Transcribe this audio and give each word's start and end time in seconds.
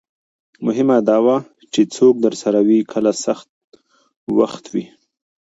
مهمه 0.65 0.97
دا 1.09 1.17
ده 1.25 1.37
چې 1.73 1.81
څوک 1.95 2.13
درسره 2.25 2.59
وي 2.67 2.79
کله 2.93 3.11
سخت 3.25 3.47
وخت 4.39 4.63
وي. 4.73 4.85